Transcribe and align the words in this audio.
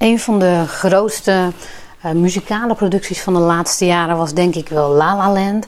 Een 0.00 0.18
van 0.18 0.38
de 0.38 0.64
grootste 0.66 1.52
uh, 2.04 2.12
muzikale 2.12 2.74
producties 2.74 3.22
van 3.22 3.34
de 3.34 3.40
laatste 3.40 3.86
jaren 3.86 4.16
was 4.16 4.34
denk 4.34 4.54
ik 4.54 4.68
wel 4.68 4.90
La 4.90 5.16
La 5.16 5.32
Land. 5.32 5.66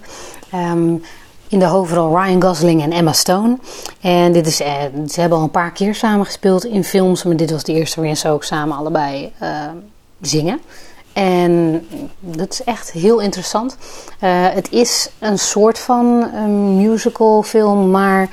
Um, 0.54 1.02
in 1.48 1.58
de 1.58 1.64
hoofdrol 1.64 2.18
Ryan 2.18 2.42
Gosling 2.42 2.82
en 2.82 2.92
Emma 2.92 3.12
Stone. 3.12 3.58
En 4.00 4.32
dit 4.32 4.46
is, 4.46 4.60
eh, 4.60 4.74
ze 5.08 5.20
hebben 5.20 5.38
al 5.38 5.44
een 5.44 5.50
paar 5.50 5.72
keer 5.72 5.94
samen 5.94 6.26
gespeeld 6.26 6.64
in 6.64 6.84
films, 6.84 7.22
maar 7.22 7.36
dit 7.36 7.50
was 7.50 7.64
de 7.64 7.72
eerste 7.72 7.96
waarin 7.96 8.16
ze 8.16 8.28
ook 8.28 8.44
samen 8.44 8.76
allebei 8.76 9.32
uh, 9.42 9.48
zingen. 10.20 10.60
En 11.12 11.86
dat 12.20 12.52
is 12.52 12.64
echt 12.64 12.92
heel 12.92 13.20
interessant. 13.20 13.76
Uh, 14.20 14.30
het 14.48 14.70
is 14.70 15.10
een 15.18 15.38
soort 15.38 15.78
van 15.78 16.06
een 16.34 16.76
musical 16.76 17.42
film, 17.42 17.90
maar 17.90 18.28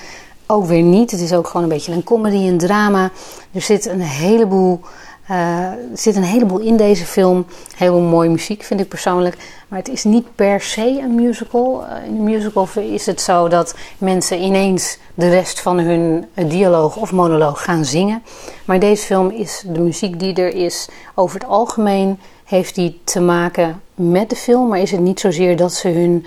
ook 0.45 0.65
weer 0.65 0.83
niet. 0.83 1.11
Het 1.11 1.21
is 1.21 1.33
ook 1.33 1.47
gewoon 1.47 1.63
een 1.63 1.69
beetje 1.69 1.93
een 1.93 2.03
comedy, 2.03 2.47
een 2.47 2.57
drama. 2.57 3.11
Er 3.51 3.61
zit 3.61 3.85
een 3.85 4.01
heleboel 4.01 4.81
er 5.29 5.77
zit 5.93 6.15
een 6.15 6.23
heleboel 6.23 6.59
in 6.59 6.77
deze 6.77 7.05
film. 7.05 7.45
Heel 7.75 7.99
mooie 7.99 8.29
muziek 8.29 8.63
vind 8.63 8.79
ik 8.79 8.87
persoonlijk. 8.87 9.37
Maar 9.67 9.79
het 9.79 9.89
is 9.89 10.03
niet 10.03 10.35
per 10.35 10.61
se 10.61 10.99
een 11.01 11.15
musical. 11.15 11.83
Uh, 11.83 12.05
in 12.05 12.15
een 12.15 12.23
musical 12.23 12.67
is 12.75 13.05
het 13.05 13.21
zo 13.21 13.47
dat 13.47 13.75
mensen 13.97 14.41
ineens 14.41 14.97
de 15.13 15.29
rest 15.29 15.61
van 15.61 15.79
hun 15.79 16.25
uh, 16.33 16.49
dialoog 16.49 16.97
of 16.97 17.11
monoloog 17.11 17.63
gaan 17.63 17.85
zingen. 17.85 18.23
Maar 18.65 18.79
deze 18.79 19.05
film 19.05 19.29
is 19.29 19.63
de 19.67 19.79
muziek 19.79 20.19
die 20.19 20.33
er 20.33 20.53
is. 20.53 20.87
Over 21.15 21.39
het 21.39 21.49
algemeen 21.49 22.19
heeft 22.43 22.75
die 22.75 22.99
te 23.03 23.19
maken 23.19 23.81
met 23.95 24.29
de 24.29 24.35
film. 24.35 24.67
Maar 24.67 24.79
is 24.79 24.91
het 24.91 25.01
niet 25.01 25.19
zozeer 25.19 25.57
dat 25.57 25.73
ze 25.73 25.87
hun 25.87 26.25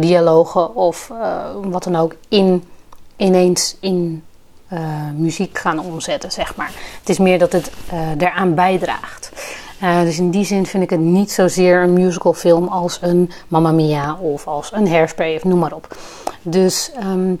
dialogen 0.00 0.74
of 0.74 1.12
wat 1.62 1.84
dan 1.84 1.96
ook 1.96 2.14
in, 2.28 2.64
ineens 3.16 3.76
in 3.80 4.22
uh, 4.72 4.80
muziek 5.14 5.58
gaan 5.58 5.78
omzetten, 5.78 6.32
zeg 6.32 6.56
maar. 6.56 6.70
Het 7.00 7.08
is 7.08 7.18
meer 7.18 7.38
dat 7.38 7.52
het 7.52 7.70
uh, 7.92 8.00
eraan 8.18 8.54
bijdraagt. 8.54 9.30
Uh, 9.82 10.00
dus 10.00 10.18
in 10.18 10.30
die 10.30 10.44
zin 10.44 10.66
vind 10.66 10.82
ik 10.82 10.90
het 10.90 11.00
niet 11.00 11.30
zozeer 11.30 11.82
een 11.82 11.92
musicalfilm 11.92 12.68
als 12.68 12.98
een 13.02 13.30
Mamma 13.48 13.70
Mia 13.70 14.14
of 14.14 14.46
als 14.46 14.72
een 14.72 14.88
Hairspray 14.88 15.36
of 15.36 15.44
noem 15.44 15.58
maar 15.58 15.72
op. 15.72 15.96
Dus 16.42 16.90
um, 17.02 17.40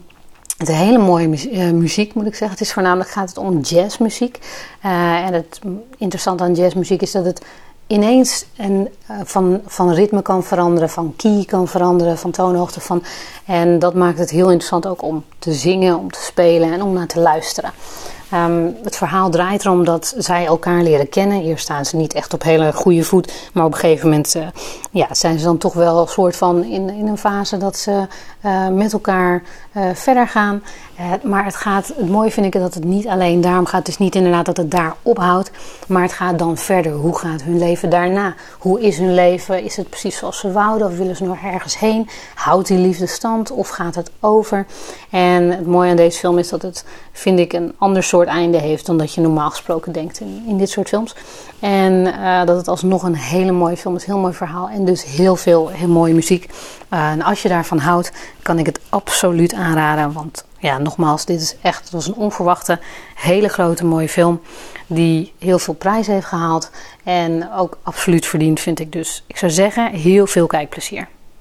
het 0.56 0.68
is 0.68 0.74
hele 0.74 0.98
mooie 0.98 1.28
muziek, 1.72 2.14
moet 2.14 2.26
ik 2.26 2.34
zeggen. 2.34 2.50
Het 2.50 2.60
is 2.60 2.72
voornamelijk 2.72 3.10
gaat 3.10 3.28
het 3.28 3.38
om 3.38 3.60
jazzmuziek. 3.60 4.38
en 4.80 5.32
het 5.32 5.60
interessante 5.96 6.42
aan 6.42 6.54
jazzmuziek 6.54 7.02
is 7.02 7.12
dat 7.12 7.24
het 7.24 7.44
ineens 7.86 8.46
en, 8.56 8.88
uh, 9.10 9.16
van, 9.24 9.60
van 9.66 9.92
ritme 9.92 10.22
kan 10.22 10.44
veranderen, 10.44 10.90
van 10.90 11.14
key 11.16 11.44
kan 11.44 11.68
veranderen, 11.68 12.18
van 12.18 12.30
toonhoogte. 12.30 12.80
Van, 12.80 13.02
en 13.44 13.78
dat 13.78 13.94
maakt 13.94 14.18
het 14.18 14.30
heel 14.30 14.50
interessant 14.50 14.86
ook 14.86 15.02
om 15.02 15.24
te 15.38 15.52
zingen, 15.52 15.98
om 15.98 16.10
te 16.10 16.22
spelen 16.22 16.72
en 16.72 16.82
om 16.82 16.92
naar 16.92 17.06
te 17.06 17.20
luisteren. 17.20 17.72
Um, 18.34 18.76
het 18.82 18.96
verhaal 18.96 19.30
draait 19.30 19.64
erom 19.64 19.84
dat 19.84 20.14
zij 20.18 20.46
elkaar 20.46 20.82
leren 20.82 21.08
kennen. 21.08 21.40
Hier 21.40 21.58
staan 21.58 21.84
ze 21.84 21.96
niet 21.96 22.14
echt 22.14 22.34
op 22.34 22.42
hele 22.42 22.72
goede 22.72 23.04
voet, 23.04 23.50
maar 23.52 23.64
op 23.64 23.72
een 23.72 23.78
gegeven 23.78 24.08
moment 24.08 24.34
uh, 24.36 24.46
ja, 24.90 25.14
zijn 25.14 25.38
ze 25.38 25.44
dan 25.44 25.58
toch 25.58 25.74
wel 25.74 26.00
een 26.00 26.08
soort 26.08 26.36
van 26.36 26.64
in, 26.64 26.90
in 26.90 27.06
een 27.06 27.18
fase 27.18 27.56
dat 27.56 27.76
ze 27.76 28.06
uh, 28.44 28.68
met 28.68 28.92
elkaar 28.92 29.42
uh, 29.72 29.88
verder 29.94 30.28
gaan. 30.28 30.62
maar 31.22 31.44
het 31.44 31.56
gaat, 31.56 31.92
het 31.96 32.08
mooie 32.08 32.30
vind 32.30 32.46
ik 32.46 32.60
dat 32.60 32.74
het 32.74 32.84
niet 32.84 33.06
alleen 33.06 33.40
daarom 33.40 33.66
gaat. 33.66 33.88
Is 33.88 33.98
niet 33.98 34.14
inderdaad 34.14 34.46
dat 34.46 34.56
het 34.56 34.70
daar 34.70 34.94
ophoudt, 35.02 35.50
maar 35.86 36.02
het 36.02 36.12
gaat 36.12 36.38
dan 36.38 36.56
verder. 36.56 36.92
Hoe 36.92 37.18
gaat 37.18 37.42
hun 37.42 37.58
leven 37.58 37.90
daarna? 37.90 38.34
Hoe 38.58 38.80
is 38.80 38.98
hun 38.98 39.14
leven? 39.14 39.62
Is 39.62 39.76
het 39.76 39.88
precies 39.88 40.16
zoals 40.16 40.38
ze 40.38 40.52
wouden 40.52 40.86
of 40.86 40.96
willen 40.96 41.16
ze 41.16 41.24
nog 41.24 41.38
ergens 41.44 41.78
heen? 41.78 42.08
Houdt 42.34 42.68
die 42.68 42.78
liefde 42.78 43.06
stand 43.06 43.50
of 43.50 43.68
gaat 43.68 43.94
het 43.94 44.10
over? 44.20 44.66
En 45.10 45.50
het 45.50 45.66
mooie 45.66 45.90
aan 45.90 45.96
deze 45.96 46.18
film 46.18 46.38
is 46.38 46.48
dat 46.48 46.62
het, 46.62 46.84
vind 47.12 47.38
ik, 47.38 47.52
een 47.52 47.74
ander 47.78 48.02
soort 48.02 48.15
einde 48.24 48.58
heeft 48.58 48.86
dan 48.86 48.98
dat 48.98 49.14
je 49.14 49.20
normaal 49.20 49.50
gesproken 49.50 49.92
denkt 49.92 50.20
in, 50.20 50.44
in 50.46 50.58
dit 50.58 50.70
soort 50.70 50.88
films. 50.88 51.14
En 51.60 51.92
uh, 51.92 52.44
dat 52.44 52.56
het 52.56 52.68
alsnog 52.68 53.02
een 53.02 53.16
hele 53.16 53.52
mooie 53.52 53.76
film 53.76 53.96
is, 53.96 54.04
heel 54.04 54.18
mooi 54.18 54.32
verhaal 54.32 54.68
en 54.68 54.84
dus 54.84 55.04
heel 55.04 55.36
veel 55.36 55.68
heel 55.68 55.88
mooie 55.88 56.14
muziek. 56.14 56.50
Uh, 56.90 57.10
en 57.10 57.22
als 57.22 57.42
je 57.42 57.48
daarvan 57.48 57.78
houdt, 57.78 58.12
kan 58.42 58.58
ik 58.58 58.66
het 58.66 58.80
absoluut 58.88 59.54
aanraden. 59.54 60.12
Want 60.12 60.44
ja, 60.58 60.78
nogmaals, 60.78 61.24
dit 61.24 61.40
is 61.40 61.56
echt, 61.62 61.90
het 61.90 62.06
een 62.06 62.14
onverwachte, 62.14 62.78
hele 63.14 63.48
grote 63.48 63.84
mooie 63.84 64.08
film. 64.08 64.40
Die 64.86 65.32
heel 65.38 65.58
veel 65.58 65.74
prijzen 65.74 66.12
heeft 66.12 66.26
gehaald. 66.26 66.70
En 67.04 67.52
ook 67.52 67.78
absoluut 67.82 68.26
verdient, 68.26 68.60
vind 68.60 68.80
ik. 68.80 68.92
Dus 68.92 69.24
ik 69.26 69.36
zou 69.36 69.52
zeggen, 69.52 69.90
heel 69.90 70.26
veel 70.26 70.46
kijkplezier. 70.46 71.08